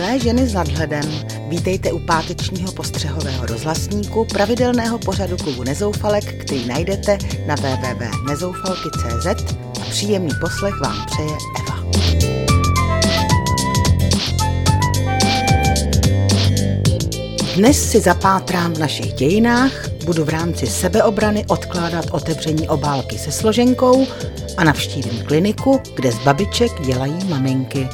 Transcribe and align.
Milé 0.00 0.18
ženy 0.18 0.48
s 0.48 0.54
nadhledem, 0.54 1.04
vítejte 1.48 1.92
u 1.92 1.98
pátečního 1.98 2.72
postřehového 2.72 3.46
rozhlasníku 3.46 4.24
pravidelného 4.24 4.98
pořadu 4.98 5.36
klubu 5.36 5.64
Nezoufalek, 5.64 6.44
který 6.44 6.66
najdete 6.66 7.18
na 7.46 7.54
www.nezoufalky.cz 7.54 9.54
a 9.80 9.84
příjemný 9.90 10.30
poslech 10.40 10.74
vám 10.80 11.06
přeje 11.06 11.36
Eva. 11.60 11.84
Dnes 17.56 17.90
si 17.90 18.00
zapátrám 18.00 18.72
v 18.72 18.78
našich 18.78 19.12
dějinách, 19.12 19.88
budu 20.04 20.24
v 20.24 20.28
rámci 20.28 20.66
sebeobrany 20.66 21.44
odkládat 21.48 22.04
otevření 22.10 22.68
obálky 22.68 23.18
se 23.18 23.32
složenkou 23.32 24.06
a 24.56 24.64
navštívím 24.64 25.24
kliniku, 25.24 25.80
kde 25.94 26.12
z 26.12 26.18
babiček 26.18 26.80
dělají 26.80 27.24
maminky. 27.28 27.88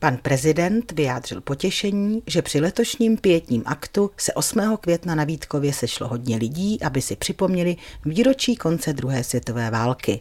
Pan 0.00 0.16
prezident 0.16 0.92
vyjádřil 0.92 1.40
potěšení, 1.40 2.22
že 2.26 2.42
při 2.42 2.60
letošním 2.60 3.16
pětním 3.16 3.62
aktu 3.66 4.10
se 4.16 4.32
8. 4.32 4.76
května 4.80 5.14
na 5.14 5.24
Vítkově 5.24 5.72
sešlo 5.72 6.08
hodně 6.08 6.36
lidí, 6.36 6.82
aby 6.82 7.02
si 7.02 7.16
připomněli 7.16 7.76
výročí 8.04 8.56
konce 8.56 8.92
druhé 8.92 9.24
světové 9.24 9.70
války. 9.70 10.20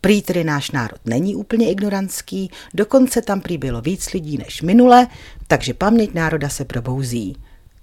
Prý 0.00 0.22
tedy 0.22 0.44
náš 0.44 0.70
národ 0.70 1.00
není 1.04 1.36
úplně 1.36 1.70
ignorantský, 1.70 2.50
dokonce 2.74 3.22
tam 3.22 3.40
prý 3.40 3.58
bylo 3.58 3.80
víc 3.80 4.12
lidí 4.12 4.38
než 4.38 4.62
minule, 4.62 5.06
takže 5.46 5.74
paměť 5.74 6.14
národa 6.14 6.48
se 6.48 6.64
probouzí. 6.64 7.36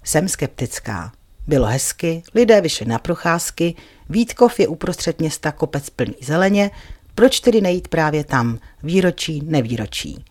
Jsem 0.04 0.28
skeptická. 0.28 1.12
Bylo 1.46 1.66
hezky, 1.66 2.22
lidé 2.34 2.60
vyšli 2.60 2.86
na 2.86 2.98
procházky, 2.98 3.74
Vítkov 4.08 4.60
je 4.60 4.68
uprostřed 4.68 5.18
města 5.18 5.52
kopec 5.52 5.90
plný 5.90 6.14
zeleně, 6.22 6.70
proč 7.14 7.40
tedy 7.40 7.60
nejít 7.60 7.88
právě 7.88 8.24
tam, 8.24 8.58
výročí, 8.82 9.42
nevýročí. 9.44 10.24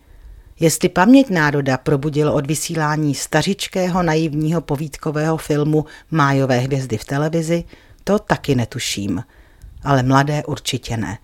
Jestli 0.60 0.88
paměť 0.88 1.30
národa 1.30 1.78
probudilo 1.78 2.34
od 2.34 2.46
vysílání 2.46 3.14
stařičkého 3.14 4.02
naivního 4.02 4.60
povídkového 4.60 5.36
filmu 5.36 5.84
Májové 6.10 6.58
hvězdy 6.58 6.98
v 6.98 7.04
televizi, 7.04 7.64
to 8.04 8.18
taky 8.18 8.54
netuším. 8.54 9.24
Ale 9.84 10.02
mladé 10.02 10.42
určitě 10.44 10.96
ne. 10.96 11.18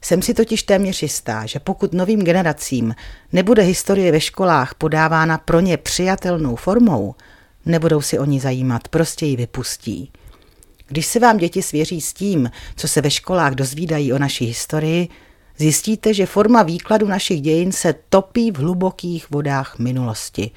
Jsem 0.00 0.22
si 0.22 0.34
totiž 0.34 0.62
téměř 0.62 1.02
jistá, 1.02 1.46
že 1.46 1.60
pokud 1.60 1.92
novým 1.92 2.22
generacím 2.22 2.94
nebude 3.32 3.62
historie 3.62 4.12
ve 4.12 4.20
školách 4.20 4.74
podávána 4.74 5.38
pro 5.38 5.60
ně 5.60 5.76
přijatelnou 5.76 6.56
formou, 6.56 7.14
nebudou 7.66 8.00
si 8.00 8.18
oni 8.18 8.40
zajímat, 8.40 8.88
prostě 8.88 9.26
ji 9.26 9.36
vypustí. 9.36 10.12
Když 10.86 11.06
se 11.06 11.18
vám 11.18 11.36
děti 11.36 11.62
svěří 11.62 12.00
s 12.00 12.12
tím, 12.12 12.50
co 12.76 12.88
se 12.88 13.00
ve 13.00 13.10
školách 13.10 13.54
dozvídají 13.54 14.12
o 14.12 14.18
naší 14.18 14.44
historii, 14.44 15.08
zjistíte, 15.58 16.14
že 16.14 16.26
forma 16.26 16.62
výkladu 16.62 17.06
našich 17.06 17.40
dějin 17.40 17.72
se 17.72 17.94
topí 18.08 18.50
v 18.50 18.56
hlubokých 18.56 19.30
vodách 19.30 19.78
minulosti. 19.78 20.50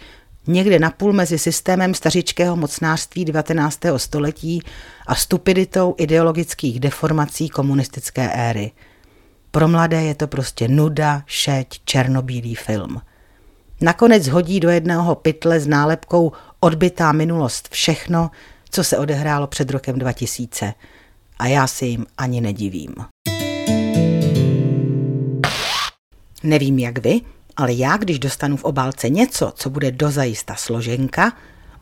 Někde 0.48 0.80
napůl 0.80 1.14
mezi 1.14 1.40
systémem 1.40 1.94
stařičkého 1.94 2.56
mocnářství 2.56 3.26
19. 3.26 3.80
století 3.98 4.62
a 5.08 5.16
stupiditou 5.16 5.96
ideologických 5.98 6.80
deformací 6.80 7.50
komunistické 7.50 8.30
éry. 8.34 8.72
Pro 9.52 9.68
mladé 9.68 10.04
je 10.04 10.16
to 10.16 10.28
prostě 10.28 10.68
nuda, 10.68 11.24
šeť, 11.26 11.80
černobílý 11.86 12.56
film. 12.56 13.02
Nakonec 13.82 14.28
hodí 14.28 14.60
do 14.60 14.70
jednoho 14.70 15.16
pytle 15.16 15.60
s 15.60 15.68
nálepkou 15.68 16.32
odbytá 16.60 17.12
minulost 17.12 17.70
všechno, 17.72 18.32
co 18.70 18.84
se 18.84 18.98
odehrálo 18.98 19.48
před 19.48 19.70
rokem 19.70 20.00
2000. 20.00 20.74
A 21.40 21.48
já 21.48 21.68
si 21.68 21.86
jim 21.86 22.06
ani 22.18 22.42
nedivím. 22.42 22.96
Nevím 26.48 26.80
jak 26.80 26.98
vy, 26.98 27.22
ale 27.58 27.74
já, 27.74 27.98
když 27.98 28.20
dostanu 28.20 28.58
v 28.58 28.64
obálce 28.64 29.10
něco, 29.10 29.54
co 29.56 29.70
bude 29.70 29.92
dozajista 29.92 30.56
složenka, 30.56 31.34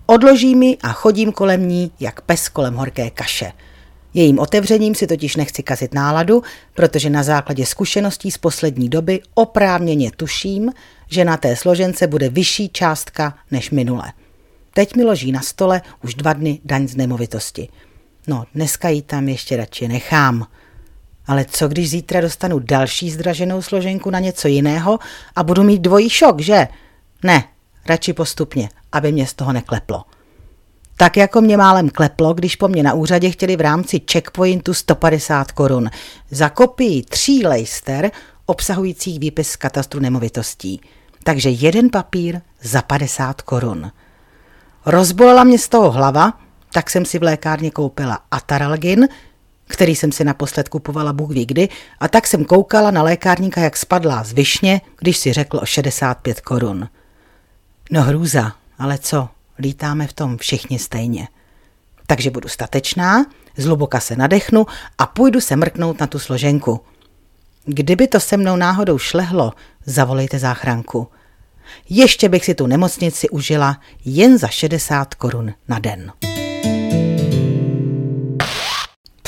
odložím 0.06 0.59
mi 0.59 0.78
a 0.84 0.92
chodím 0.92 1.31
kolem 1.31 1.68
ní 1.68 1.92
jak 2.00 2.22
pes 2.22 2.50
kolem 2.50 2.76
horké 2.76 3.09
kaše. 3.09 3.52
Jejím 4.14 4.40
otevřením 4.40 4.96
si 4.96 5.08
totiž 5.08 5.36
nechci 5.36 5.64
kazit 5.64 5.94
náladu, 5.94 6.44
protože 6.74 7.09
na 7.09 7.24
základě 7.24 7.66
zkušeností 7.66 8.31
z 8.31 8.38
poslední 8.38 8.90
doby 8.90 9.22
oprávněně 9.34 10.12
tuším, 10.12 10.72
že 11.09 11.26
na 11.26 11.38
té 11.38 11.56
složence 11.56 12.08
bude 12.08 12.30
vyšší 12.30 12.70
částka 12.70 13.38
než 13.52 13.72
minule. 13.72 14.14
Teď 14.74 14.96
mi 14.96 15.03
loží 15.03 15.32
na 15.32 15.42
stole 15.42 15.82
už 16.03 16.16
dva 16.16 16.34
dny 16.34 16.59
daň 16.66 16.88
z 16.88 16.96
nemovitosti. 16.96 17.70
No, 18.28 18.46
dneska 18.56 18.90
ji 18.90 19.02
tam 19.02 19.30
ještě 19.30 19.58
radši 19.58 19.88
nechám. 19.88 20.47
Ale 21.28 21.46
co 21.46 21.68
když 21.68 21.90
zítra 21.90 22.22
dostanu 22.22 22.59
další 22.59 23.12
zdraženou 23.12 23.62
složenku 23.62 24.09
na 24.09 24.19
něco 24.19 24.47
jiného 24.47 25.00
a 25.36 25.44
budu 25.44 25.63
mít 25.63 25.81
dvojí 25.81 26.09
šok, 26.09 26.41
že? 26.41 26.68
Ne, 27.24 27.44
radši 27.86 28.13
postupně, 28.13 28.69
aby 28.91 29.12
mě 29.12 29.28
z 29.28 29.34
toho 29.34 29.53
nekleplo. 29.53 30.03
Tak 30.97 31.18
jako 31.18 31.41
mě 31.41 31.58
málem 31.58 31.90
kleplo, 31.90 32.34
když 32.34 32.56
po 32.56 32.68
mně 32.68 32.84
na 32.84 32.94
úřadě 32.94 33.31
chtěli 33.31 33.56
v 33.56 33.62
rámci 33.62 34.02
checkpointu 34.12 34.74
150 34.74 35.52
korun 35.52 35.90
za 36.31 36.50
kopii 36.50 37.03
tří 37.03 37.46
lejster 37.46 38.12
obsahujících 38.46 39.19
výpis 39.19 39.50
z 39.50 39.56
katastru 39.56 40.00
nemovitostí. 40.00 40.81
Takže 41.24 41.50
jeden 41.50 41.90
papír 41.90 42.41
za 42.62 42.81
50 42.81 43.41
korun. 43.41 43.91
Rozbolela 44.85 45.44
mě 45.44 45.59
z 45.59 45.69
toho 45.69 45.91
hlava, 45.91 46.34
tak 46.74 46.90
jsem 46.90 47.06
si 47.06 47.19
v 47.19 47.24
lékárně 47.24 47.72
koupila 47.72 48.19
Ataralgin, 48.31 49.08
který 49.68 49.96
jsem 49.96 50.12
si 50.12 50.24
naposled 50.24 50.70
kupovala 50.70 51.14
Bůh 51.14 51.30
ví 51.30 51.46
kdy, 51.46 51.70
a 52.00 52.08
tak 52.08 52.28
jsem 52.28 52.46
koukala 52.46 52.92
na 52.92 53.03
lékárníka, 53.03 53.62
jak 53.62 53.78
spadla 53.78 54.24
z 54.24 54.34
višně, 54.34 54.81
když 55.00 55.18
si 55.18 55.34
řekl 55.34 55.58
o 55.58 55.66
65 55.66 56.42
korun. 56.42 56.90
No 57.92 58.02
hrůza, 58.02 58.52
ale 58.80 58.98
co, 58.98 59.30
lítáme 59.59 60.08
v 60.08 60.14
tom 60.14 60.38
všichni 60.38 60.80
stejně. 60.80 61.28
Takže 62.08 62.31
budu 62.31 62.50
statečná, 62.50 63.26
zluboka 63.58 64.00
se 64.00 64.16
nadechnu 64.16 64.66
a 64.98 65.06
půjdu 65.06 65.42
se 65.42 65.56
mrknout 65.56 66.00
na 66.00 66.08
tu 66.08 66.20
složenku. 66.20 66.82
Kdyby 67.66 68.08
to 68.08 68.20
se 68.20 68.38
mnou 68.38 68.56
náhodou 68.56 68.97
šlehlo, 68.97 69.53
zavolejte 69.86 70.40
záchranku. 70.40 71.08
Ještě 71.90 72.30
bych 72.30 72.46
si 72.46 72.56
tu 72.56 72.68
nemocnici 72.68 73.30
užila 73.30 73.78
jen 74.06 74.38
za 74.38 74.47
60 74.47 75.16
korun 75.16 75.53
na 75.68 75.80
den. 75.80 76.12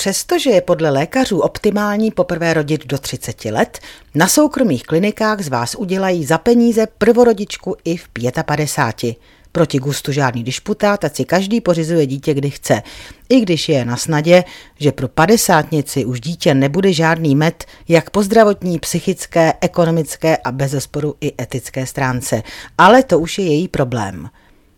Přestože 0.07 0.49
je 0.49 0.61
podle 0.61 0.89
lékařů 0.89 1.39
optimální 1.39 2.11
poprvé 2.11 2.53
rodit 2.53 2.85
do 2.85 2.97
30 2.97 3.45
let, 3.45 3.79
na 4.15 4.27
soukromých 4.27 4.83
klinikách 4.83 5.41
z 5.41 5.47
vás 5.47 5.75
udělají 5.75 6.25
za 6.25 6.37
peníze 6.37 6.87
prvorodičku 6.97 7.75
i 7.83 7.97
v 7.97 8.09
55. 8.45 9.15
Proti 9.51 9.79
gustu 9.79 10.11
žádný 10.11 10.43
disputát, 10.43 11.03
ať 11.03 11.15
si 11.15 11.25
každý 11.25 11.61
pořizuje 11.61 12.05
dítě, 12.05 12.33
kdy 12.33 12.49
chce. 12.49 12.81
I 13.29 13.39
když 13.39 13.69
je 13.69 13.85
na 13.85 13.97
snadě, 13.97 14.43
že 14.79 14.91
pro 14.91 15.07
padesátnici 15.07 16.05
už 16.05 16.21
dítě 16.21 16.53
nebude 16.53 16.93
žádný 16.93 17.35
met, 17.35 17.65
jak 17.87 18.09
po 18.09 18.23
zdravotní, 18.23 18.79
psychické, 18.79 19.53
ekonomické 19.61 20.37
a 20.37 20.51
bezesporu 20.51 21.15
i 21.21 21.33
etické 21.41 21.85
stránce. 21.85 22.43
Ale 22.77 23.03
to 23.03 23.19
už 23.19 23.37
je 23.37 23.45
její 23.45 23.67
problém. 23.67 24.29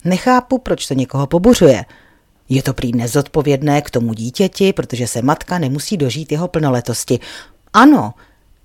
Nechápu, 0.06 0.57
proč 0.57 0.88
to 0.88 0.94
někoho 0.94 1.28
pobuřuje. 1.28 1.85
Je 2.50 2.64
to 2.64 2.74
prý 2.74 2.92
nezodpovědné 2.92 3.82
k 3.82 3.90
tomu 3.90 4.14
dítěti, 4.14 4.74
protože 4.74 5.08
se 5.08 5.22
matka 5.22 5.60
nemusí 5.60 5.98
dožít 5.98 6.32
jeho 6.32 6.48
plnoletosti. 6.48 7.20
Ano, 7.74 8.14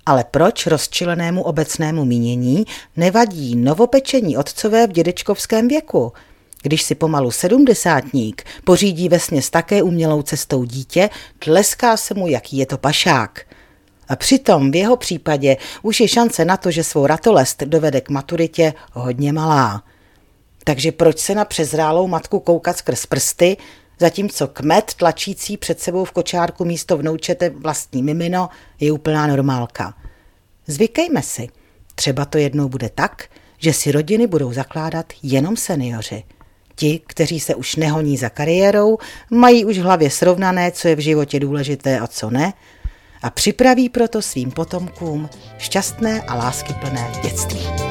ale 0.06 0.24
proč 0.30 0.66
rozčilenému 0.66 1.42
obecnému 1.42 2.04
mínění 2.04 2.64
nevadí 2.96 3.56
novopečení 3.56 4.36
otcové 4.36 4.86
v 4.86 4.92
dědečkovském 4.92 5.68
věku? 5.68 6.12
Když 6.62 6.82
si 6.82 6.94
pomalu 6.94 7.30
sedmdesátník 7.30 8.44
pořídí 8.64 9.08
vesměs 9.08 9.50
také 9.50 9.82
umělou 9.82 10.22
cestou 10.22 10.64
dítě, 10.64 11.10
tleská 11.38 11.96
se 11.96 12.14
mu, 12.14 12.28
jaký 12.28 12.56
je 12.56 12.66
to 12.66 12.78
pašák. 12.78 13.46
A 14.08 14.16
přitom 14.16 14.70
v 14.70 14.74
jeho 14.74 14.96
případě 14.96 15.56
už 15.82 16.00
je 16.00 16.08
šance 16.08 16.44
na 16.44 16.56
to, 16.56 16.70
že 16.70 16.84
svou 16.84 17.06
ratolest 17.06 17.62
dovede 17.62 18.00
k 18.00 18.10
maturitě 18.10 18.74
hodně 18.92 19.32
malá. 19.32 19.82
Takže 20.64 20.92
proč 20.92 21.18
se 21.18 21.34
na 21.34 21.44
přezrálou 21.44 22.06
matku 22.06 22.40
koukat 22.40 22.76
skrz 22.76 23.06
prsty, 23.06 23.56
zatímco 24.00 24.48
kmet 24.48 24.94
tlačící 24.94 25.56
před 25.56 25.80
sebou 25.80 26.04
v 26.04 26.12
kočárku 26.12 26.64
místo 26.64 26.96
vnoučete 26.96 27.50
vlastní 27.50 28.02
mimino 28.02 28.48
je 28.80 28.92
úplná 28.92 29.26
normálka. 29.26 29.94
Zvykejme 30.66 31.22
si. 31.22 31.48
Třeba 31.94 32.24
to 32.24 32.38
jednou 32.38 32.68
bude 32.68 32.90
tak, 32.94 33.28
že 33.58 33.72
si 33.72 33.92
rodiny 33.92 34.26
budou 34.26 34.52
zakládat 34.52 35.12
jenom 35.22 35.56
seniori. 35.56 36.24
Ti, 36.76 37.00
kteří 37.06 37.40
se 37.40 37.54
už 37.54 37.76
nehoní 37.76 38.16
za 38.16 38.28
kariérou, 38.28 38.98
mají 39.30 39.64
už 39.64 39.78
v 39.78 39.82
hlavě 39.82 40.10
srovnané, 40.10 40.70
co 40.72 40.88
je 40.88 40.96
v 40.96 41.00
životě 41.00 41.40
důležité 41.40 42.00
a 42.00 42.06
co 42.06 42.30
ne, 42.30 42.52
a 43.22 43.30
připraví 43.30 43.88
proto 43.88 44.22
svým 44.22 44.50
potomkům 44.50 45.28
šťastné 45.58 46.22
a 46.22 46.34
láskyplné 46.34 47.12
dětství. 47.22 47.83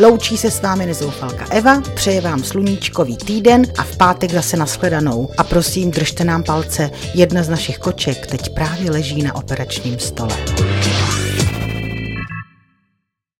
Loučí 0.00 0.36
se 0.36 0.50
s 0.50 0.62
vámi 0.62 0.86
nezoufalka 0.86 1.46
Eva, 1.50 1.82
přeje 1.94 2.20
vám 2.20 2.44
sluníčkový 2.44 3.16
týden 3.16 3.66
a 3.78 3.82
v 3.82 3.96
pátek 3.96 4.30
zase 4.30 4.56
nashledanou. 4.56 5.28
A 5.38 5.44
prosím, 5.44 5.90
držte 5.90 6.24
nám 6.24 6.42
palce, 6.42 6.90
jedna 7.14 7.42
z 7.42 7.48
našich 7.48 7.78
koček 7.78 8.26
teď 8.26 8.54
právě 8.54 8.90
leží 8.90 9.22
na 9.22 9.34
operačním 9.34 9.98
stole. 9.98 10.36